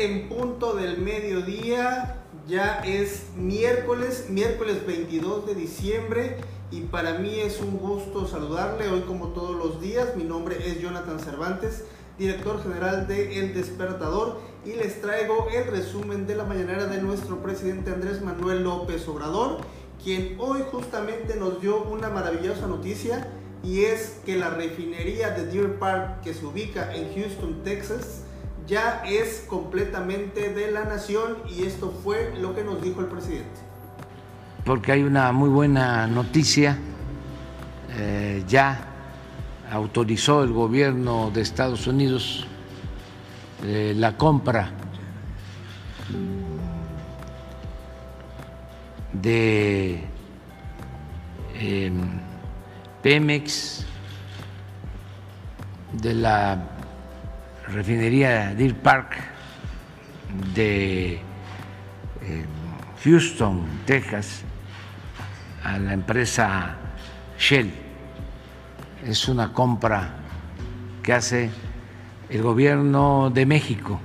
en 0.00 0.28
punto 0.30 0.74
del 0.74 0.98
mediodía, 0.98 2.22
ya 2.48 2.78
es 2.86 3.26
miércoles, 3.36 4.26
miércoles 4.30 4.86
22 4.86 5.46
de 5.46 5.54
diciembre 5.54 6.36
y 6.70 6.82
para 6.82 7.18
mí 7.18 7.38
es 7.38 7.60
un 7.60 7.76
gusto 7.76 8.26
saludarle 8.26 8.88
hoy 8.88 9.02
como 9.02 9.28
todos 9.28 9.54
los 9.54 9.78
días. 9.80 10.16
Mi 10.16 10.24
nombre 10.24 10.56
es 10.66 10.80
Jonathan 10.80 11.20
Cervantes, 11.20 11.84
director 12.18 12.62
general 12.62 13.08
de 13.08 13.40
El 13.40 13.52
Despertador 13.52 14.40
y 14.64 14.72
les 14.72 15.02
traigo 15.02 15.48
el 15.52 15.66
resumen 15.66 16.26
de 16.26 16.34
la 16.34 16.44
mañanera 16.44 16.86
de 16.86 17.02
nuestro 17.02 17.42
presidente 17.42 17.90
Andrés 17.90 18.22
Manuel 18.22 18.64
López 18.64 19.06
Obrador, 19.06 19.58
quien 20.02 20.36
hoy 20.38 20.62
justamente 20.70 21.36
nos 21.36 21.60
dio 21.60 21.82
una 21.84 22.08
maravillosa 22.08 22.66
noticia 22.66 23.28
y 23.62 23.84
es 23.84 24.20
que 24.24 24.38
la 24.38 24.48
refinería 24.48 25.30
de 25.30 25.44
Deer 25.44 25.78
Park 25.78 26.22
que 26.22 26.32
se 26.32 26.46
ubica 26.46 26.94
en 26.94 27.14
Houston, 27.14 27.62
Texas, 27.64 28.22
ya 28.70 29.02
es 29.04 29.44
completamente 29.48 30.54
de 30.54 30.70
la 30.70 30.84
nación 30.84 31.38
y 31.48 31.64
esto 31.64 31.90
fue 31.90 32.32
lo 32.40 32.54
que 32.54 32.62
nos 32.62 32.80
dijo 32.80 33.00
el 33.00 33.08
presidente. 33.08 33.60
Porque 34.64 34.92
hay 34.92 35.02
una 35.02 35.32
muy 35.32 35.48
buena 35.48 36.06
noticia, 36.06 36.78
eh, 37.98 38.44
ya 38.46 38.86
autorizó 39.72 40.44
el 40.44 40.52
gobierno 40.52 41.32
de 41.32 41.40
Estados 41.40 41.88
Unidos 41.88 42.46
eh, 43.64 43.92
la 43.96 44.16
compra 44.16 44.70
de 49.12 50.04
eh, 51.54 51.92
Pemex, 53.02 53.84
de 55.92 56.14
la 56.14 56.79
refinería 57.70 58.54
Deer 58.54 58.74
Park 58.74 59.16
de 60.54 61.14
eh, 61.14 61.20
Houston, 63.04 63.64
Texas, 63.86 64.42
a 65.62 65.78
la 65.78 65.92
empresa 65.92 66.76
Shell. 67.38 67.70
Es 69.04 69.28
una 69.28 69.52
compra 69.52 70.16
que 71.02 71.12
hace 71.12 71.50
el 72.28 72.42
gobierno 72.42 73.30
de 73.30 73.46
México 73.46 74.00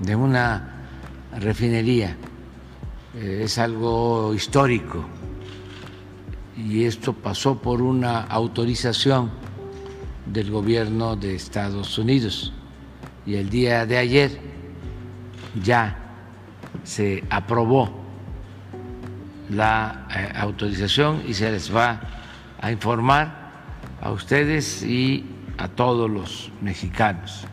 de 0.00 0.16
una 0.16 0.86
refinería. 1.38 2.16
Eh, 3.14 3.42
es 3.44 3.58
algo 3.58 4.34
histórico 4.34 5.04
y 6.56 6.84
esto 6.84 7.12
pasó 7.12 7.60
por 7.60 7.80
una 7.80 8.22
autorización 8.22 9.30
del 10.26 10.50
gobierno 10.50 11.16
de 11.16 11.34
Estados 11.34 11.98
Unidos 11.98 12.52
y 13.26 13.36
el 13.36 13.48
día 13.48 13.86
de 13.86 13.98
ayer 13.98 14.38
ya 15.62 15.98
se 16.82 17.24
aprobó 17.30 17.90
la 19.50 20.06
eh, 20.14 20.32
autorización 20.36 21.22
y 21.26 21.34
se 21.34 21.50
les 21.50 21.74
va 21.74 22.00
a 22.60 22.72
informar 22.72 23.44
a 24.00 24.10
ustedes 24.10 24.82
y 24.82 25.24
a 25.58 25.68
todos 25.68 26.10
los 26.10 26.50
mexicanos. 26.60 27.46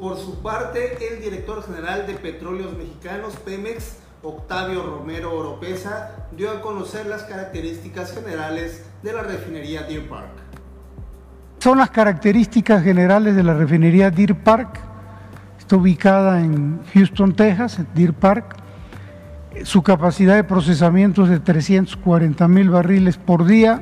Por 0.00 0.16
su 0.18 0.42
parte, 0.42 0.98
el 1.12 1.22
director 1.22 1.64
general 1.64 2.06
de 2.06 2.14
Petróleos 2.14 2.76
Mexicanos, 2.76 3.36
Pemex, 3.36 3.98
Octavio 4.22 4.82
Romero 4.82 5.34
Oropesa, 5.34 6.28
dio 6.32 6.50
a 6.50 6.60
conocer 6.60 7.06
las 7.06 7.22
características 7.24 8.14
generales 8.14 8.84
de 9.02 9.12
la 9.12 9.22
refinería 9.22 9.82
Deer 9.82 10.08
Park. 10.08 10.43
Son 11.64 11.78
las 11.78 11.88
características 11.88 12.84
generales 12.84 13.34
de 13.34 13.42
la 13.42 13.54
refinería 13.54 14.10
Deer 14.10 14.34
Park. 14.34 14.80
Está 15.58 15.76
ubicada 15.76 16.42
en 16.42 16.80
Houston, 16.92 17.34
Texas, 17.34 17.80
Deer 17.94 18.12
Park. 18.12 18.56
Su 19.62 19.82
capacidad 19.82 20.34
de 20.34 20.44
procesamiento 20.44 21.24
es 21.24 21.30
de 21.30 21.40
340 21.40 22.48
mil 22.48 22.68
barriles 22.68 23.16
por 23.16 23.46
día. 23.46 23.80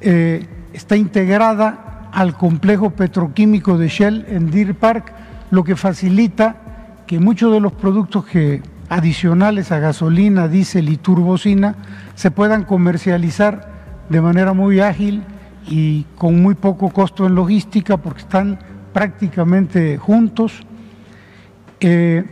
Eh, 0.00 0.46
está 0.72 0.94
integrada 0.94 2.10
al 2.12 2.36
complejo 2.36 2.90
petroquímico 2.90 3.76
de 3.76 3.88
Shell 3.88 4.26
en 4.28 4.52
Deer 4.52 4.76
Park, 4.76 5.12
lo 5.50 5.64
que 5.64 5.74
facilita 5.74 6.54
que 7.08 7.18
muchos 7.18 7.52
de 7.52 7.58
los 7.58 7.72
productos 7.72 8.24
que 8.24 8.62
adicionales 8.88 9.72
a 9.72 9.80
gasolina, 9.80 10.46
diésel 10.46 10.90
y 10.90 10.96
turbocina 10.96 11.74
se 12.14 12.30
puedan 12.30 12.62
comercializar 12.62 13.68
de 14.08 14.20
manera 14.20 14.52
muy 14.52 14.78
ágil 14.78 15.24
y 15.68 16.04
con 16.16 16.40
muy 16.40 16.54
poco 16.54 16.90
costo 16.90 17.26
en 17.26 17.34
logística 17.34 17.96
porque 17.96 18.22
están 18.22 18.58
prácticamente 18.92 19.98
juntos. 19.98 20.62
Eh, 21.80 22.24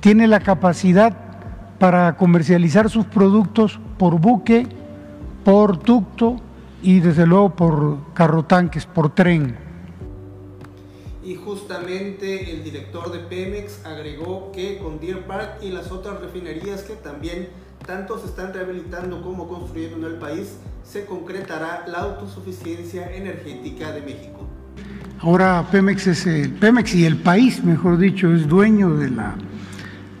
tiene 0.00 0.26
la 0.26 0.40
capacidad 0.40 1.16
para 1.78 2.16
comercializar 2.16 2.88
sus 2.88 3.06
productos 3.06 3.80
por 3.98 4.20
buque, 4.20 4.66
por 5.44 5.82
ducto 5.82 6.36
y 6.82 7.00
desde 7.00 7.26
luego 7.26 7.50
por 7.50 8.12
carrotanques, 8.14 8.86
por 8.86 9.14
tren 9.14 9.56
y 11.24 11.36
justamente 11.36 12.50
el 12.50 12.64
director 12.64 13.12
de 13.12 13.20
Pemex 13.20 13.84
agregó 13.86 14.50
que 14.52 14.78
con 14.78 14.98
Deer 14.98 15.24
Park 15.24 15.58
y 15.62 15.70
las 15.70 15.92
otras 15.92 16.20
refinerías 16.20 16.82
que 16.82 16.94
también 16.94 17.48
tanto 17.86 18.18
se 18.18 18.26
están 18.26 18.52
rehabilitando 18.52 19.22
como 19.22 19.48
construyendo 19.48 20.06
en 20.06 20.14
el 20.14 20.18
país, 20.18 20.56
se 20.84 21.04
concretará 21.04 21.84
la 21.86 21.98
autosuficiencia 21.98 23.14
energética 23.14 23.92
de 23.92 24.02
México. 24.02 24.48
Ahora 25.20 25.64
Pemex 25.70 26.06
es 26.08 26.26
el, 26.26 26.50
Pemex 26.50 26.94
y 26.94 27.04
el 27.04 27.16
país, 27.16 27.62
mejor 27.64 27.98
dicho, 27.98 28.32
es 28.34 28.48
dueño 28.48 28.96
de 28.96 29.10
la, 29.10 29.34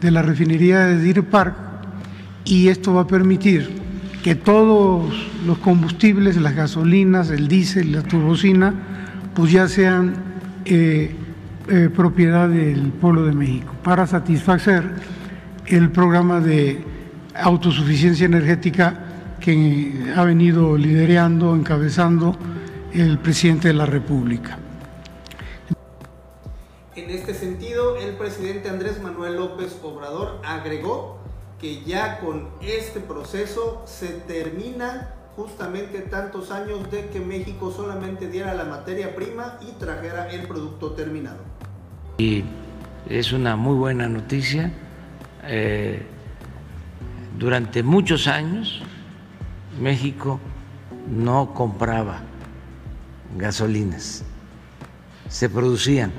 de 0.00 0.10
la 0.10 0.22
refinería 0.22 0.86
de 0.86 0.98
Deer 0.98 1.24
Park 1.24 1.56
y 2.44 2.68
esto 2.68 2.94
va 2.94 3.02
a 3.02 3.06
permitir 3.06 3.82
que 4.22 4.36
todos 4.36 5.12
los 5.44 5.58
combustibles, 5.58 6.36
las 6.36 6.54
gasolinas, 6.54 7.30
el 7.30 7.48
diésel, 7.48 7.92
la 7.92 8.02
turbocina, 8.02 8.72
pues 9.34 9.50
ya 9.50 9.66
sean 9.66 10.14
eh, 10.64 11.16
eh, 11.68 11.90
propiedad 11.94 12.48
del 12.48 12.92
pueblo 12.92 13.24
de 13.24 13.32
México 13.32 13.74
para 13.82 14.06
satisfacer 14.06 14.84
el 15.66 15.90
programa 15.90 16.40
de 16.40 16.91
autosuficiencia 17.34 18.26
energética 18.26 18.94
que 19.40 20.12
ha 20.14 20.24
venido 20.24 20.76
liderando, 20.76 21.54
encabezando 21.54 22.36
el 22.92 23.18
presidente 23.18 23.68
de 23.68 23.74
la 23.74 23.86
República. 23.86 24.58
En 26.94 27.10
este 27.10 27.34
sentido, 27.34 27.96
el 27.96 28.14
presidente 28.14 28.68
Andrés 28.68 29.02
Manuel 29.02 29.36
López 29.36 29.78
Obrador 29.82 30.40
agregó 30.44 31.18
que 31.60 31.82
ya 31.84 32.18
con 32.18 32.48
este 32.60 33.00
proceso 33.00 33.82
se 33.86 34.08
termina 34.08 35.14
justamente 35.36 36.00
tantos 36.00 36.50
años 36.50 36.90
de 36.90 37.08
que 37.08 37.20
México 37.20 37.72
solamente 37.74 38.28
diera 38.28 38.52
la 38.52 38.64
materia 38.64 39.14
prima 39.16 39.58
y 39.62 39.72
trajera 39.78 40.30
el 40.30 40.46
producto 40.46 40.92
terminado. 40.92 41.38
Y 42.18 42.44
es 43.08 43.32
una 43.32 43.56
muy 43.56 43.74
buena 43.74 44.08
noticia. 44.08 44.70
Eh, 45.44 46.02
durante 47.42 47.82
muchos 47.82 48.28
años 48.28 48.80
México 49.80 50.38
no 51.10 51.52
compraba 51.52 52.20
gasolinas, 53.36 54.24
se 55.28 55.48
producían. 55.48 56.12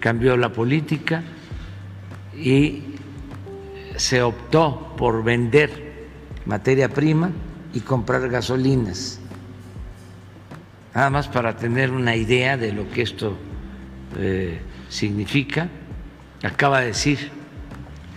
Cambió 0.00 0.38
la 0.38 0.50
política 0.50 1.22
y 2.34 2.82
se 3.96 4.22
optó 4.22 4.94
por 4.96 5.22
vender 5.22 6.08
materia 6.46 6.88
prima 6.88 7.30
y 7.74 7.80
comprar 7.80 8.30
gasolinas. 8.30 9.20
Nada 10.94 11.10
más 11.10 11.28
para 11.28 11.54
tener 11.56 11.90
una 11.90 12.16
idea 12.16 12.56
de 12.56 12.72
lo 12.72 12.90
que 12.90 13.02
esto 13.02 13.36
eh, 14.16 14.58
significa, 14.88 15.68
acaba 16.42 16.80
de 16.80 16.86
decir 16.86 17.41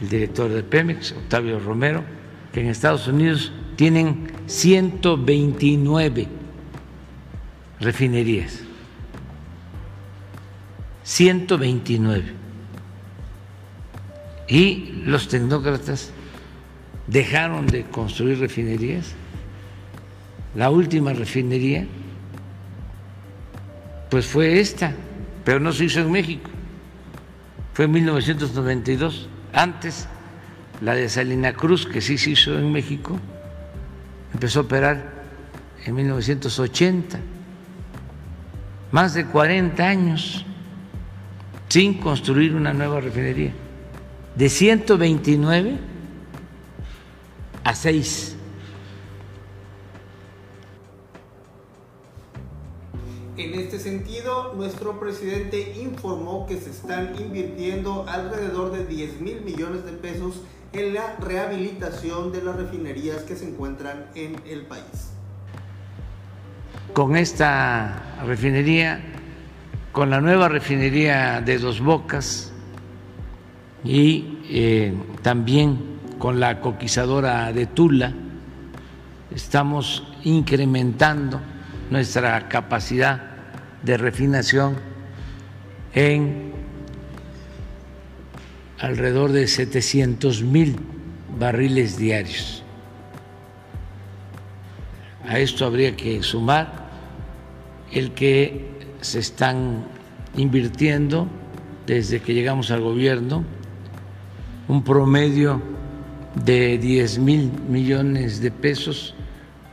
el 0.01 0.09
director 0.09 0.49
de 0.49 0.63
Pemex, 0.63 1.11
Octavio 1.13 1.59
Romero, 1.59 2.03
que 2.51 2.61
en 2.61 2.67
Estados 2.67 3.07
Unidos 3.07 3.51
tienen 3.75 4.27
129 4.47 6.27
refinerías. 7.79 8.61
129. 11.03 12.23
Y 14.47 15.01
los 15.05 15.27
tecnócratas 15.27 16.11
dejaron 17.07 17.67
de 17.67 17.83
construir 17.83 18.39
refinerías 18.39 19.15
la 20.55 20.69
última 20.69 21.11
refinería, 21.13 21.85
pues 24.09 24.25
fue 24.25 24.59
esta, 24.61 24.93
pero 25.43 25.59
no 25.59 25.73
se 25.73 25.85
hizo 25.85 25.99
en 25.99 26.11
México, 26.11 26.49
fue 27.73 27.85
en 27.85 27.91
1992. 27.91 29.29
Antes, 29.55 30.05
la 30.81 30.93
de 30.95 31.07
Salina 31.07 31.53
Cruz, 31.53 31.87
que 31.87 32.01
sí 32.01 32.17
se 32.17 32.31
hizo 32.31 32.59
en 32.59 32.71
México, 32.73 33.17
empezó 34.33 34.59
a 34.59 34.63
operar 34.63 35.13
en 35.85 35.95
1980, 35.95 37.17
más 38.91 39.13
de 39.13 39.25
40 39.25 39.81
años 39.81 40.45
sin 41.69 41.95
construir 41.95 42.53
una 42.53 42.73
nueva 42.73 42.99
refinería. 42.99 43.53
De 44.35 44.49
129 44.49 45.77
a 47.63 47.75
6. 47.75 48.34
En 53.37 53.53
este 53.59 53.79
sentido, 53.79 54.53
nuestro 54.55 54.97
presidente 54.97 55.75
informó 55.81 56.45
que 56.47 56.57
se 56.57 56.69
están 56.69 57.15
invirtiendo 57.19 58.05
alrededor 58.07 58.71
de 58.71 58.85
10 58.85 59.19
mil 59.19 59.41
millones 59.41 59.83
de 59.83 59.91
pesos 59.91 60.41
en 60.71 60.93
la 60.93 61.17
rehabilitación 61.19 62.31
de 62.31 62.41
las 62.41 62.55
refinerías 62.55 63.23
que 63.23 63.35
se 63.35 63.49
encuentran 63.49 64.05
en 64.15 64.41
el 64.47 64.61
país. 64.61 65.11
Con 66.93 67.17
esta 67.17 68.21
refinería, 68.25 69.01
con 69.91 70.09
la 70.09 70.21
nueva 70.21 70.47
refinería 70.47 71.41
de 71.41 71.57
Dos 71.57 71.81
Bocas 71.81 72.53
y 73.83 74.39
eh, 74.49 74.93
también 75.21 75.99
con 76.19 76.39
la 76.39 76.61
coquizadora 76.61 77.51
de 77.51 77.65
Tula, 77.65 78.13
estamos 79.29 80.07
incrementando 80.23 81.41
nuestra 81.89 82.47
capacidad 82.47 83.21
de 83.83 83.97
refinación 83.97 84.77
en 85.93 86.51
alrededor 88.79 89.31
de 89.31 89.47
700 89.47 90.43
mil 90.43 90.75
barriles 91.37 91.97
diarios. 91.97 92.63
A 95.27 95.39
esto 95.39 95.65
habría 95.65 95.95
que 95.95 96.21
sumar 96.21 96.85
el 97.91 98.11
que 98.11 98.69
se 99.01 99.19
están 99.19 99.85
invirtiendo 100.35 101.27
desde 101.87 102.19
que 102.19 102.33
llegamos 102.33 102.71
al 102.71 102.81
gobierno 102.81 103.43
un 104.67 104.83
promedio 104.83 105.61
de 106.43 106.77
10 106.77 107.19
mil 107.19 107.51
millones 107.69 108.41
de 108.41 108.51
pesos 108.51 109.15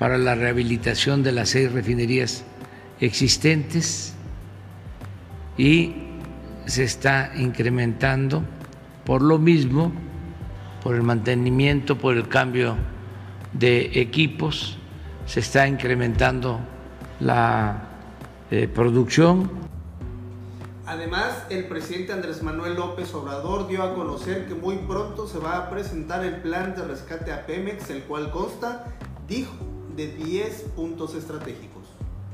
para 0.03 0.19
la 0.19 0.35
rehabilitación 0.35 1.23
de 1.23 1.31
las 1.31 1.51
seis 1.51 1.71
refinerías 1.71 2.43
existentes 2.99 4.15
y 5.57 5.95
se 6.67 6.83
está 6.83 7.31
incrementando 7.37 8.43
por 9.05 9.23
lo 9.23 9.39
mismo, 9.39 9.93
por 10.83 10.97
el 10.97 11.03
mantenimiento, 11.05 11.99
por 11.99 12.17
el 12.17 12.27
cambio 12.27 12.75
de 13.53 14.01
equipos, 14.01 14.77
se 15.25 15.39
está 15.39 15.69
incrementando 15.69 16.59
la 17.21 17.85
eh, 18.51 18.67
producción. 18.67 19.53
Además, 20.85 21.47
el 21.49 21.69
presidente 21.69 22.13
Andrés 22.13 22.43
Manuel 22.43 22.75
López 22.75 23.15
Obrador 23.15 23.69
dio 23.69 23.85
a 23.85 23.95
conocer 23.95 24.49
que 24.49 24.57
muy 24.57 24.79
pronto 24.79 25.29
se 25.29 25.39
va 25.39 25.59
a 25.59 25.71
presentar 25.71 26.25
el 26.25 26.39
plan 26.39 26.75
de 26.75 26.89
rescate 26.89 27.31
a 27.31 27.47
Pemex, 27.47 27.89
el 27.91 28.03
cual 28.03 28.33
consta, 28.33 28.87
dijo, 29.29 29.72
de 29.97 30.09
10 30.09 30.63
puntos 30.75 31.15
estratégicos. 31.15 31.83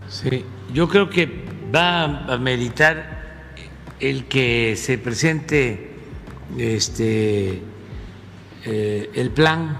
Sí, 0.09 0.45
yo 0.73 0.89
creo 0.89 1.11
que 1.11 1.45
va 1.75 2.33
a 2.33 2.39
meditar 2.39 3.19
el 4.01 4.27
que 4.27 4.75
se 4.77 4.99
presente 4.99 5.97
este, 6.57 7.61
eh, 8.65 9.11
el 9.15 9.31
plan 9.31 9.77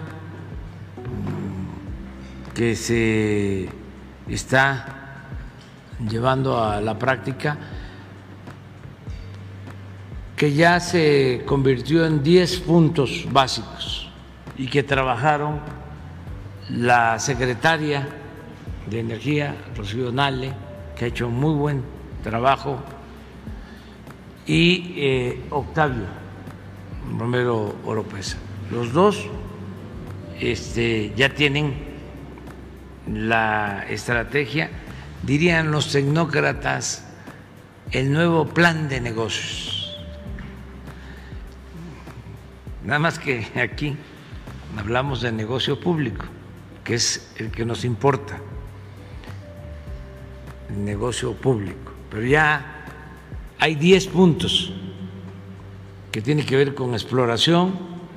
que 2.55 2.75
se 2.77 3.69
está 4.29 5.25
llevando 6.11 6.63
a 6.63 6.81
la 6.81 6.99
práctica, 6.99 7.57
que 10.37 10.53
ya 10.53 10.79
se 10.81 11.43
convirtió 11.47 12.05
en 12.05 12.23
10 12.23 12.61
puntos 12.61 13.27
básicos 13.31 14.11
y 14.57 14.67
que 14.67 14.83
trabajaron 14.83 15.61
la 16.71 17.19
secretaria 17.19 18.07
de 18.89 19.01
Energía, 19.01 19.55
Rocío 19.77 20.13
Nale, 20.13 20.53
que 20.97 21.07
ha 21.07 21.09
hecho 21.09 21.29
muy 21.29 21.55
buen 21.55 21.83
trabajo, 22.23 22.83
y 24.47 24.95
eh, 24.97 25.45
Octavio 25.51 26.07
Romero 27.19 27.77
Oropesa. 27.85 28.39
Los 28.71 28.93
dos 28.93 29.27
este, 30.41 31.13
ya 31.17 31.35
tienen 31.35 31.75
la 33.07 33.85
estrategia, 33.89 34.71
dirían 35.23 35.71
los 35.71 35.93
tecnócratas, 35.93 37.07
el 37.91 38.13
nuevo 38.13 38.47
plan 38.47 38.89
de 38.89 39.01
negocios. 39.01 39.97
Nada 42.85 42.99
más 42.99 43.19
que 43.19 43.47
aquí 43.63 43.97
hablamos 44.79 45.21
de 45.21 45.33
negocio 45.33 45.79
público 45.79 46.25
que 46.89 46.95
es 46.95 47.31
el 47.37 47.51
que 47.51 47.67
nos 47.67 47.85
importa, 47.85 48.41
el 50.71 50.87
negocio 50.87 51.35
público. 51.35 51.93
Pero 52.11 52.25
ya 52.25 52.87
hay 53.59 53.75
10 53.75 54.07
puntos 54.07 54.73
que 56.11 56.23
tienen 56.23 56.47
que 56.47 56.57
ver 56.57 56.75
con 56.75 56.95
exploración, 56.95 57.75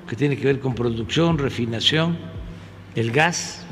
que 0.07 0.15
tienen 0.15 0.39
que 0.39 0.45
ver 0.45 0.61
con 0.61 0.73
producción, 0.73 1.37
refinación, 1.37 2.17
el 2.95 3.11
gas, 3.11 3.65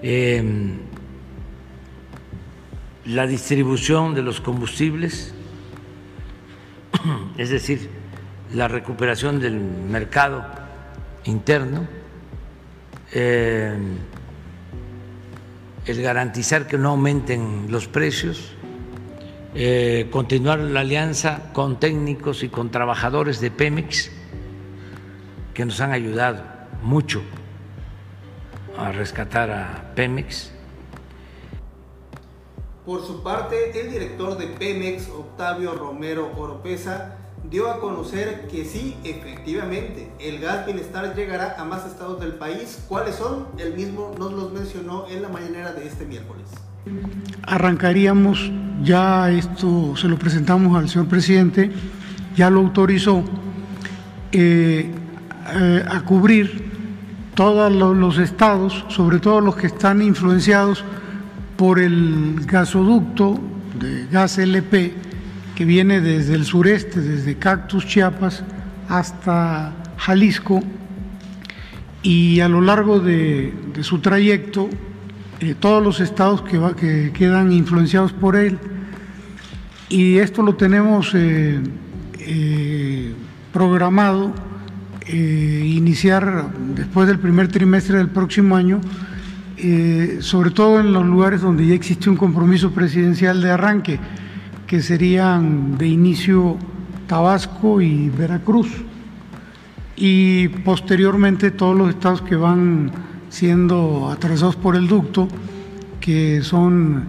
em, 0.00 0.78
la 3.06 3.26
distribución 3.26 4.14
de 4.14 4.22
los 4.22 4.40
combustibles, 4.40 5.34
es 7.38 7.50
decir, 7.50 7.90
la 8.52 8.68
recuperación 8.68 9.40
del 9.40 9.58
mercado 9.58 10.44
interno 11.24 12.03
eh, 13.14 13.76
el 15.86 16.02
garantizar 16.02 16.66
que 16.66 16.76
no 16.76 16.90
aumenten 16.90 17.66
los 17.70 17.86
precios, 17.86 18.52
eh, 19.54 20.08
continuar 20.10 20.58
la 20.58 20.80
alianza 20.80 21.52
con 21.52 21.78
técnicos 21.78 22.42
y 22.42 22.48
con 22.48 22.70
trabajadores 22.70 23.40
de 23.40 23.52
Pemex 23.52 24.10
que 25.54 25.64
nos 25.64 25.80
han 25.80 25.92
ayudado 25.92 26.42
mucho 26.82 27.22
a 28.76 28.90
rescatar 28.90 29.50
a 29.50 29.92
Pemex. 29.94 30.50
Por 32.84 33.00
su 33.06 33.22
parte, 33.22 33.80
el 33.80 33.92
director 33.92 34.36
de 34.36 34.48
Pemex, 34.48 35.08
Octavio 35.08 35.74
Romero 35.74 36.30
Oropesa, 36.36 37.23
dio 37.50 37.70
a 37.70 37.78
conocer 37.78 38.48
que 38.50 38.64
sí, 38.64 38.96
efectivamente, 39.04 40.10
el 40.18 40.40
gas 40.40 40.66
bienestar 40.66 41.14
llegará 41.14 41.56
a 41.58 41.64
más 41.64 41.86
estados 41.86 42.20
del 42.20 42.32
país. 42.32 42.82
¿Cuáles 42.88 43.16
son? 43.16 43.46
El 43.58 43.74
mismo 43.74 44.14
nos 44.18 44.32
los 44.32 44.52
mencionó 44.52 45.06
en 45.08 45.22
la 45.22 45.28
mañanera 45.28 45.72
de 45.72 45.86
este 45.86 46.06
miércoles. 46.06 46.44
Arrancaríamos, 47.42 48.50
ya 48.82 49.30
esto 49.30 49.96
se 49.96 50.08
lo 50.08 50.18
presentamos 50.18 50.76
al 50.76 50.88
señor 50.88 51.08
presidente, 51.08 51.70
ya 52.36 52.50
lo 52.50 52.60
autorizó 52.60 53.22
eh, 54.32 54.90
eh, 55.54 55.84
a 55.88 56.00
cubrir 56.02 56.72
todos 57.34 57.72
los 57.72 58.18
estados, 58.18 58.84
sobre 58.88 59.18
todo 59.18 59.40
los 59.40 59.56
que 59.56 59.66
están 59.66 60.02
influenciados 60.02 60.84
por 61.56 61.78
el 61.78 62.40
gasoducto 62.46 63.40
de 63.78 64.06
gas 64.06 64.38
LP 64.38 65.03
que 65.54 65.64
viene 65.64 66.00
desde 66.00 66.34
el 66.34 66.44
sureste, 66.44 67.00
desde 67.00 67.36
Cactus, 67.36 67.86
Chiapas, 67.86 68.42
hasta 68.88 69.72
Jalisco, 69.96 70.62
y 72.02 72.40
a 72.40 72.48
lo 72.48 72.60
largo 72.60 73.00
de, 73.00 73.52
su 73.80 74.00
trayecto, 74.00 74.68
eh, 75.40 75.54
todos 75.58 75.82
los 75.82 76.00
estados 76.00 76.42
que, 76.42 76.60
que, 76.76 77.12
quedan 77.12 77.52
influenciados 77.52 78.12
por 78.12 78.36
él, 78.36 78.58
y 79.88 80.18
esto 80.18 80.42
lo 80.42 80.56
tenemos 80.56 81.12
eh, 81.14 81.60
eh, 82.18 83.12
programado 83.52 84.34
iniciar 85.06 86.50
después 86.74 87.06
del 87.06 87.18
primer 87.18 87.48
trimestre 87.48 87.98
del 87.98 88.08
próximo 88.08 88.56
año, 88.56 88.80
sobre 90.20 90.50
todo 90.50 90.80
en 90.80 90.94
los 90.94 91.04
lugares 91.04 91.42
donde 91.42 91.66
ya 91.66 91.74
existe 91.74 92.08
un 92.08 92.16
compromiso 92.16 92.70
presidencial 92.70 93.42
de 93.42 93.50
arranque 93.50 94.00
que 94.66 94.80
serían 94.80 95.76
de 95.78 95.88
inicio 95.88 96.56
Tabasco 97.06 97.80
y 97.80 98.08
Veracruz, 98.10 98.68
y 99.96 100.48
posteriormente 100.48 101.50
todos 101.50 101.76
los 101.76 101.90
estados 101.90 102.22
que 102.22 102.36
van 102.36 102.90
siendo 103.28 104.10
atravesados 104.10 104.56
por 104.56 104.76
el 104.76 104.88
ducto, 104.88 105.28
que 106.00 106.42
son 106.42 107.04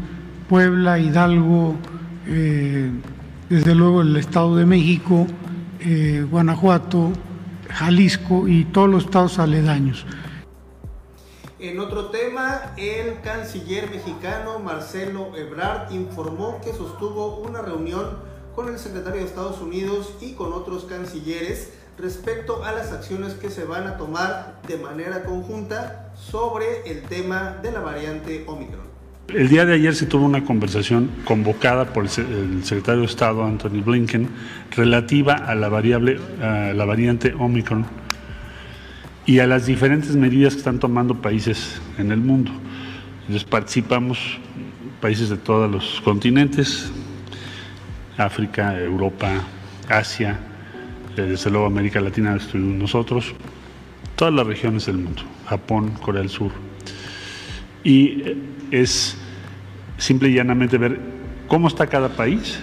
Puebla, 0.49 0.99
Hidalgo, 0.99 1.75
eh, 2.27 2.91
desde 3.49 3.75
luego 3.75 4.01
el 4.01 4.15
Estado 4.17 4.55
de 4.55 4.65
México, 4.65 5.27
eh, 5.79 6.25
Guanajuato, 6.29 7.11
Jalisco 7.69 8.47
y 8.47 8.65
todos 8.65 8.89
los 8.89 9.05
estados 9.05 9.39
aledaños. 9.39 10.05
En 11.57 11.79
otro 11.79 12.07
tema, 12.07 12.73
el 12.75 13.21
canciller 13.21 13.89
mexicano 13.89 14.59
Marcelo 14.59 15.31
Ebrard 15.37 15.89
informó 15.93 16.59
que 16.61 16.73
sostuvo 16.73 17.37
una 17.37 17.61
reunión 17.61 18.07
con 18.53 18.67
el 18.67 18.77
secretario 18.77 19.21
de 19.21 19.27
Estados 19.27 19.61
Unidos 19.61 20.13
y 20.19 20.33
con 20.33 20.51
otros 20.51 20.83
cancilleres 20.83 21.71
respecto 21.97 22.65
a 22.65 22.73
las 22.73 22.91
acciones 22.91 23.35
que 23.35 23.49
se 23.49 23.63
van 23.63 23.87
a 23.87 23.95
tomar 23.95 24.59
de 24.67 24.77
manera 24.77 25.23
conjunta 25.23 26.11
sobre 26.13 26.91
el 26.91 27.03
tema 27.03 27.55
de 27.63 27.71
la 27.71 27.79
variante 27.79 28.43
Omicron. 28.47 28.83
El 29.29 29.47
día 29.47 29.65
de 29.65 29.75
ayer 29.75 29.95
se 29.95 30.07
tuvo 30.07 30.25
una 30.25 30.43
conversación 30.43 31.09
convocada 31.23 31.85
por 31.85 32.03
el 32.03 32.65
secretario 32.65 33.01
de 33.01 33.07
Estado 33.07 33.45
Anthony 33.45 33.81
Blinken 33.81 34.29
relativa 34.75 35.35
a 35.35 35.55
la 35.55 35.69
variable, 35.69 36.19
la 36.37 36.83
variante 36.83 37.33
Omicron 37.33 37.85
y 39.25 39.39
a 39.39 39.47
las 39.47 39.65
diferentes 39.65 40.15
medidas 40.15 40.53
que 40.53 40.59
están 40.59 40.79
tomando 40.79 41.21
países 41.21 41.81
en 41.97 42.11
el 42.11 42.19
mundo. 42.19 42.51
Entonces 43.21 43.43
participamos 43.43 44.39
países 45.01 45.29
de 45.29 45.37
todos 45.37 45.69
los 45.69 46.01
continentes, 46.01 46.91
África, 48.17 48.79
Europa, 48.79 49.29
Asia, 49.89 50.39
eh, 51.17 51.21
desde 51.21 51.49
luego 51.49 51.65
América 51.65 51.99
Latina 51.99 52.35
estuvimos 52.35 52.75
nosotros, 52.75 53.33
todas 54.15 54.33
las 54.33 54.45
regiones 54.45 54.85
del 54.85 54.97
mundo, 54.97 55.23
Japón, 55.47 55.91
Corea 56.01 56.21
del 56.21 56.29
Sur. 56.29 56.51
Y 57.83 58.21
eh, 58.21 58.37
es 58.71 59.17
simple 59.97 60.29
y 60.29 60.35
llanamente 60.35 60.77
ver 60.77 60.99
cómo 61.47 61.67
está 61.67 61.87
cada 61.87 62.09
país 62.09 62.59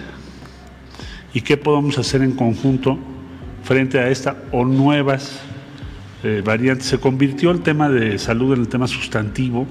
y 1.33 1.41
qué 1.41 1.57
podemos 1.57 1.97
hacer 1.97 2.21
en 2.21 2.31
conjunto 2.31 2.97
frente 3.63 3.99
a 3.99 4.09
esta 4.09 4.37
o 4.51 4.65
nuevas 4.65 5.41
eh. 6.23 6.75
Se 6.79 6.99
convirtió 6.99 7.51
el 7.51 7.61
tema 7.61 7.89
de 7.89 8.17
salud 8.17 8.53
en 8.53 8.61
el 8.61 8.67
tema 8.67 8.87
sustantivo 8.87 9.67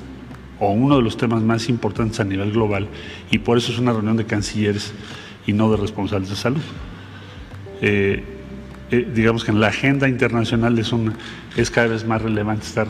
o 0.59 0.71
uno 0.71 0.97
de 0.97 1.03
los 1.03 1.17
temas 1.17 1.43
más 1.43 1.69
importantes 1.69 2.21
a 2.21 2.25
nivel 2.25 2.53
global 2.53 2.89
y 3.31 3.39
por 3.39 3.59
eso 3.59 3.73
es 3.73 3.79
una 3.79 3.93
reunión 3.93 4.17
de 4.17 4.27
cancilleres 4.27 4.93
y 5.47 5.53
no 5.53 5.71
de 5.71 5.77
responsables 5.77 6.31
de 6.31 6.37
salud. 6.37 6.63
Eh, 7.81 8.23
eh, 8.91 9.09
digamos 9.15 9.45
que 9.45 9.51
en 9.51 9.61
la 9.61 9.69
agenda 9.69 10.09
internacional 10.09 10.79
es, 10.79 10.93
es 11.57 11.71
cada 11.71 11.89
vez 11.89 12.07
más 12.07 12.21
relevante 12.21 12.67
estar 12.67 12.87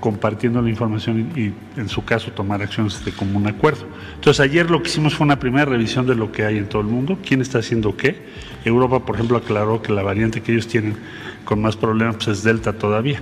compartiendo 0.00 0.60
la 0.60 0.68
información 0.68 1.30
y, 1.36 1.52
en 1.78 1.88
su 1.88 2.04
caso 2.04 2.32
tomar 2.32 2.60
acciones 2.60 3.04
de 3.04 3.12
común 3.12 3.46
acuerdo. 3.46 3.86
Entonces 4.16 4.40
ayer 4.40 4.68
lo 4.68 4.82
que 4.82 4.88
hicimos 4.88 5.14
fue 5.14 5.24
una 5.24 5.38
primera 5.38 5.64
revisión 5.64 6.08
de 6.08 6.16
lo 6.16 6.32
que 6.32 6.44
hay 6.44 6.58
en 6.58 6.68
todo 6.68 6.82
el 6.82 6.88
mundo, 6.88 7.18
quién 7.24 7.40
está 7.40 7.60
haciendo 7.60 7.96
qué. 7.96 8.16
Europa, 8.64 9.06
por 9.06 9.14
ejemplo, 9.14 9.36
aclaró 9.36 9.80
que 9.80 9.92
la 9.92 10.02
variante 10.02 10.42
que 10.42 10.52
ellos 10.52 10.66
tienen 10.66 10.96
con 11.44 11.60
más 11.60 11.76
problemas 11.76 12.16
pues, 12.16 12.28
es 12.28 12.42
Delta 12.42 12.72
todavía, 12.72 13.20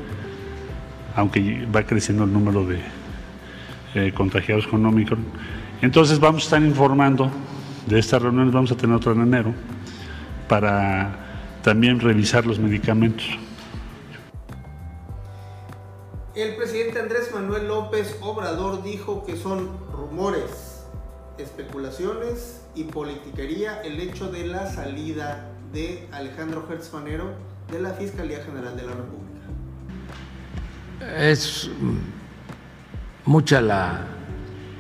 aunque 1.17 1.67
va 1.75 1.83
creciendo 1.85 2.25
el 2.25 2.33
número 2.33 2.65
de 2.65 2.81
eh, 3.95 4.13
contagiados 4.15 4.67
con 4.67 4.85
Omicron. 4.85 5.25
Entonces 5.83 6.21
vamos 6.21 6.43
a 6.43 6.45
estar 6.45 6.63
informando 6.63 7.31
de 7.87 7.99
estas 7.99 8.23
reuniones, 8.23 8.53
vamos 8.53 8.71
a 8.71 8.77
tener 8.77 8.95
otra 8.95 9.13
en 9.13 9.23
enero, 9.23 9.55
para 10.49 11.31
también 11.63 12.01
revisar 12.01 12.47
los 12.47 12.59
medicamentos. 12.59 13.27
El 16.35 16.57
presidente 16.57 17.01
Andrés 17.01 17.31
Manuel 17.35 17.69
López 17.69 18.17
Obrador 18.21 18.83
dijo 18.83 19.25
que 19.27 19.37
son 19.37 19.69
rumores, 19.93 20.85
especulaciones 21.39 22.63
y 22.75 22.85
politiquería 22.85 23.83
el 23.83 24.01
hecho 24.01 24.31
de 24.31 24.47
la 24.47 24.71
salida 24.71 25.51
de 25.73 26.09
Alejandro 26.13 26.65
Hertz 26.71 26.89
de 27.71 27.81
la 27.81 27.91
Fiscalía 27.95 28.43
General 28.45 28.77
de 28.77 28.83
la 28.83 28.93
República. 28.93 29.41
Es 31.17 31.71
mucha 33.25 33.61
la 33.61 34.01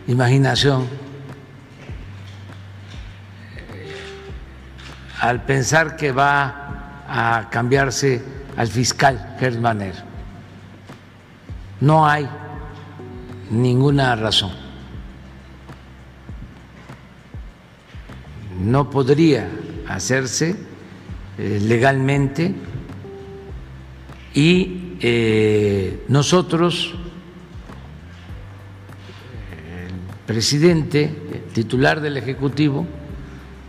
imaginación 0.06 0.86
al 5.20 5.44
pensar 5.44 5.96
que 5.96 6.12
va 6.12 7.04
a 7.08 7.48
cambiarse 7.50 8.22
al 8.56 8.68
fiscal 8.68 9.36
Hertz 9.40 9.58
no 11.80 12.06
hay 12.06 12.28
ninguna 13.50 14.16
razón. 14.16 14.52
No 18.60 18.90
podría 18.90 19.48
hacerse 19.88 20.56
eh, 21.38 21.58
legalmente 21.62 22.54
y 24.34 24.96
eh, 25.00 26.04
nosotros, 26.08 26.94
el 29.52 29.94
presidente, 30.26 31.12
el 31.32 31.52
titular 31.52 32.00
del 32.00 32.16
Ejecutivo, 32.16 32.86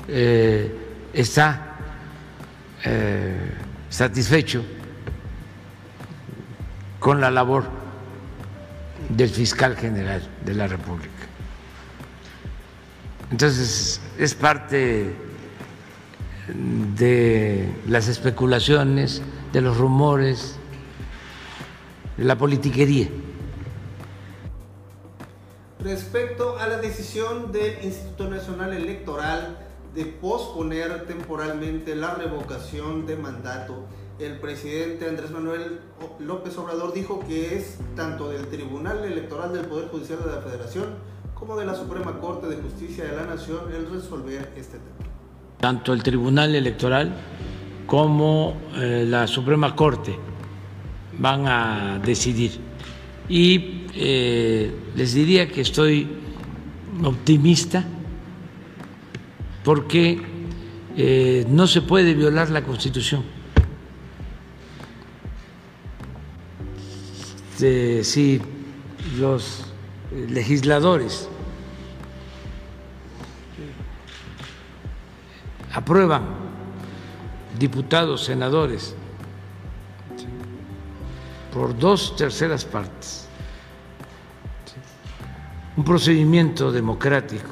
eh, 0.08 0.76
está 1.14 1.68
satisfecho 3.90 4.64
con 7.00 7.20
la 7.22 7.30
labor 7.32 7.66
del 9.10 9.30
fiscal 9.30 9.76
general 9.76 10.22
de 10.46 10.54
la 10.54 10.68
República. 10.68 11.10
Entonces, 13.32 14.02
es 14.18 14.36
parte 14.36 15.14
de 16.96 17.70
las 17.88 18.08
especulaciones, 18.08 19.22
de 19.54 19.62
los 19.62 19.78
rumores, 19.78 20.56
de 22.18 22.24
la 22.24 22.38
politiquería. 22.38 23.10
Respecto 25.80 26.60
a 26.60 26.68
la 26.68 26.78
decisión 26.78 27.52
del 27.52 27.84
Instituto 27.84 28.30
Nacional 28.30 28.74
Electoral 28.74 29.58
de 29.96 30.06
posponer 30.06 31.06
temporalmente 31.06 31.96
la 31.96 32.14
revocación 32.14 33.06
de 33.06 33.18
mandato, 33.18 33.86
el 34.20 34.40
presidente 34.40 35.10
Andrés 35.10 35.32
Manuel 35.32 35.80
López 36.20 36.56
Obrador 36.58 36.94
dijo 36.94 37.20
que 37.28 37.58
es 37.58 37.78
tanto 37.96 38.30
del 38.30 38.48
Tribunal 38.48 39.04
Electoral 39.04 39.52
del 39.54 39.66
Poder 39.66 39.90
Judicial 39.90 40.20
de 40.24 40.32
la 40.32 40.42
Federación 40.42 40.86
como 41.34 41.58
de 41.58 41.66
la 41.66 41.74
Suprema 41.74 42.20
Corte 42.20 42.48
de 42.48 42.58
Justicia 42.58 43.04
de 43.04 43.16
la 43.16 43.26
Nación 43.26 43.62
el 43.76 43.90
resolver 43.90 44.52
este 44.56 44.78
tema. 44.78 45.10
Tanto 45.60 45.94
el 45.94 46.04
Tribunal 46.04 46.54
Electoral 46.54 47.16
como 47.86 48.58
eh, 48.76 49.06
la 49.08 49.28
Suprema 49.28 49.76
Corte 49.76 50.18
van 51.18 51.48
a 51.48 52.00
decidir. 52.04 52.60
Y 53.28 53.86
eh, 53.94 54.74
les 54.96 55.14
diría 55.14 55.48
que 55.48 55.62
estoy 55.62 56.08
optimista 57.04 57.84
porque 59.64 60.22
eh, 60.98 61.46
no 61.50 61.68
se 61.68 61.82
puede 61.82 62.14
violar 62.14 62.50
la 62.50 62.64
Constitución 62.64 63.24
si 67.62 68.42
los 69.20 69.66
legisladores 70.12 71.30
aprueban 75.72 76.41
diputados, 77.62 78.26
senadores, 78.26 78.96
por 81.54 81.78
dos 81.78 82.16
terceras 82.16 82.66
partes, 82.66 83.28
un 85.78 85.84
procedimiento 85.84 86.72
democrático 86.72 87.52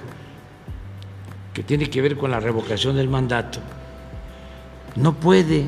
que 1.54 1.62
tiene 1.62 1.88
que 1.92 2.02
ver 2.02 2.18
con 2.18 2.32
la 2.32 2.40
revocación 2.40 2.96
del 2.96 3.08
mandato, 3.08 3.60
no 4.96 5.14
puede 5.14 5.66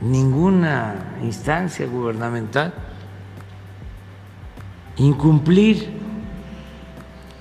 ninguna 0.00 1.16
instancia 1.22 1.86
gubernamental 1.86 2.74
incumplir 4.96 5.90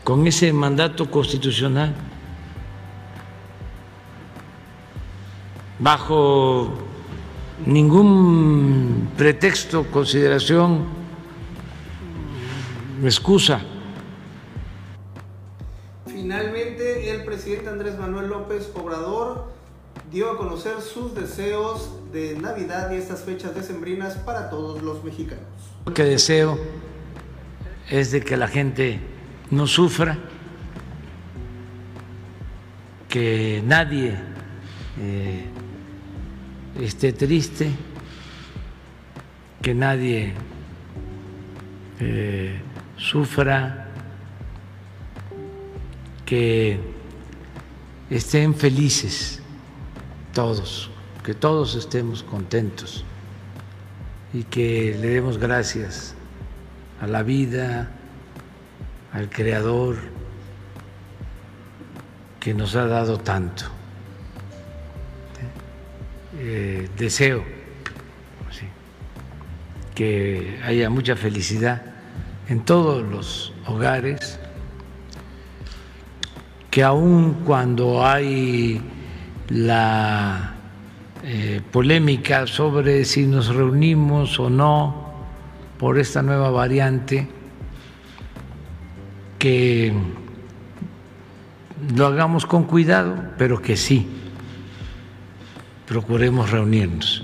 con 0.04 0.28
ese 0.28 0.54
mandato 0.54 1.10
constitucional 1.10 1.96
bajo 5.80 6.74
ningún 7.66 9.10
pretexto, 9.18 9.86
consideración, 9.92 10.86
excusa. 13.04 13.62
Finalmente, 16.06 17.12
el 17.12 17.24
presidente 17.24 17.70
Andrés 17.70 17.98
Manuel 17.98 18.28
López 18.28 18.72
Obrador 18.76 19.46
dio 20.12 20.32
a 20.32 20.38
conocer 20.38 20.82
sus 20.82 21.14
deseos 21.14 21.92
de 22.12 22.36
Navidad 22.36 22.92
y 22.92 22.96
estas 22.96 23.22
fechas 23.22 23.54
decembrinas 23.54 24.16
para 24.16 24.50
todos 24.50 24.82
los 24.82 25.04
mexicanos. 25.04 25.46
Lo 25.86 25.94
que 25.94 26.04
deseo 26.04 26.58
es 27.90 28.12
de 28.12 28.22
que 28.22 28.38
la 28.38 28.48
gente 28.48 29.00
no 29.52 29.68
sufra, 29.68 30.18
que 33.10 33.62
nadie 33.66 34.18
eh, 35.00 35.46
esté 36.82 37.14
triste, 37.14 37.70
que 39.62 39.74
nadie 39.74 40.34
eh, 42.00 42.60
sufra, 42.98 43.88
que 46.26 46.80
estén 48.10 48.54
felices 48.54 49.42
todos, 50.34 50.90
que 51.24 51.34
todos 51.34 51.76
estemos 51.76 52.24
contentos 52.24 53.04
y 54.34 54.44
que 54.44 54.98
le 55.00 55.08
demos 55.08 55.38
gracias 55.38 56.14
a 57.02 57.08
la 57.08 57.24
vida, 57.24 57.90
al 59.14 59.30
Creador 59.30 59.98
que 62.40 62.54
nos 62.54 62.76
ha 62.76 62.86
dado 62.86 63.18
tanto. 63.18 63.77
Eh, 66.40 66.88
deseo 66.98 67.44
que 69.96 70.60
haya 70.64 70.92
mucha 70.92 71.16
felicidad 71.16 71.82
en 72.48 72.64
todos 72.64 73.04
los 73.04 73.52
hogares, 73.66 74.40
que 76.70 76.84
aun 76.84 77.42
cuando 77.44 78.06
hay 78.06 78.80
la 79.50 80.54
eh, 81.24 81.62
polémica 81.72 82.46
sobre 82.46 83.06
si 83.06 83.26
nos 83.26 83.48
reunimos 83.48 84.40
o 84.40 84.52
no 84.52 85.14
por 85.80 85.98
esta 85.98 86.22
nueva 86.22 86.52
variante, 86.52 87.28
que 89.40 89.94
lo 91.96 92.06
hagamos 92.06 92.46
con 92.46 92.66
cuidado, 92.66 93.16
pero 93.40 93.64
que 93.64 93.76
sí, 93.76 94.27
procuremos 95.88 96.52
reunirnos. 96.52 97.24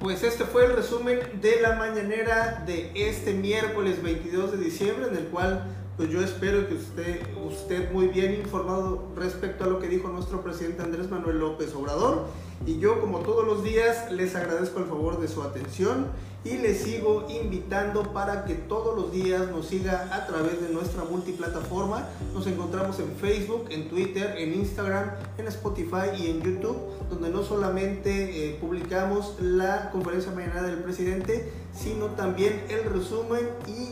Pues 0.00 0.24
este 0.24 0.44
fue 0.44 0.64
el 0.64 0.74
resumen 0.74 1.20
de 1.40 1.60
la 1.60 1.76
mañanera 1.76 2.64
de 2.66 2.90
este 2.94 3.34
miércoles 3.34 4.02
22 4.02 4.52
de 4.52 4.58
diciembre, 4.58 5.06
en 5.08 5.16
el 5.16 5.26
cual 5.26 5.62
pues 5.96 6.08
yo 6.08 6.22
espero 6.22 6.66
que 6.66 6.74
usted, 6.74 7.20
usted 7.46 7.92
muy 7.92 8.08
bien 8.08 8.34
informado 8.34 9.12
respecto 9.14 9.64
a 9.64 9.66
lo 9.68 9.78
que 9.78 9.88
dijo 9.88 10.08
nuestro 10.08 10.42
presidente 10.42 10.82
Andrés 10.82 11.08
Manuel 11.10 11.38
López 11.38 11.72
Obrador. 11.74 12.26
Y 12.66 12.78
yo 12.78 13.00
como 13.00 13.18
todos 13.18 13.46
los 13.46 13.62
días 13.62 14.10
les 14.10 14.34
agradezco 14.34 14.80
el 14.80 14.86
favor 14.86 15.20
de 15.20 15.28
su 15.28 15.42
atención 15.42 16.06
y 16.44 16.58
les 16.58 16.82
sigo 16.82 17.26
invitando 17.28 18.12
para 18.12 18.44
que 18.44 18.54
todos 18.54 18.96
los 18.96 19.12
días 19.12 19.48
nos 19.50 19.66
siga 19.66 20.08
a 20.12 20.26
través 20.26 20.60
de 20.60 20.70
nuestra 20.70 21.04
multiplataforma. 21.04 22.08
Nos 22.34 22.46
encontramos 22.46 22.98
en 22.98 23.10
Facebook, 23.16 23.66
en 23.70 23.88
Twitter, 23.88 24.34
en 24.38 24.54
Instagram, 24.54 25.10
en 25.38 25.46
Spotify 25.48 26.10
y 26.18 26.26
en 26.28 26.42
YouTube, 26.42 26.76
donde 27.10 27.30
no 27.30 27.42
solamente 27.42 28.48
eh, 28.48 28.58
publicamos 28.60 29.36
la 29.40 29.90
conferencia 29.90 30.32
mañana 30.32 30.62
del 30.62 30.78
presidente, 30.78 31.52
sino 31.72 32.06
también 32.06 32.64
el 32.68 32.84
resumen 32.84 33.48
y 33.68 33.90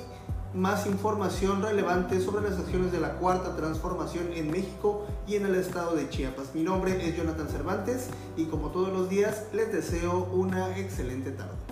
más 0.52 0.86
información 0.86 1.62
relevante 1.62 2.20
sobre 2.20 2.48
las 2.48 2.58
acciones 2.58 2.90
de 2.90 2.98
la 2.98 3.12
cuarta 3.14 3.54
transformación 3.54 4.32
en 4.34 4.50
México 4.50 5.06
y 5.28 5.36
en 5.36 5.46
el 5.46 5.54
estado 5.54 5.94
de 5.94 6.08
Chiapas. 6.08 6.54
Mi 6.54 6.64
nombre 6.64 7.08
es 7.08 7.16
Jonathan 7.16 7.48
Cervantes 7.48 8.08
y 8.36 8.46
como 8.46 8.70
todos 8.70 8.92
los 8.92 9.08
días 9.08 9.44
les 9.52 9.72
deseo 9.72 10.28
una 10.32 10.76
excelente 10.76 11.30
tarde. 11.30 11.69